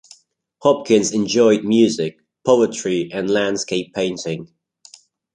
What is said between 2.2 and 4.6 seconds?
poetry and landscape painting.